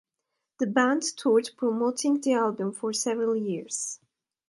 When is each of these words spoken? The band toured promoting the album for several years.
The 0.57 0.65
band 0.65 1.03
toured 1.03 1.51
promoting 1.57 2.21
the 2.21 2.33
album 2.33 2.71
for 2.73 2.91
several 2.91 3.35
years. 3.35 3.99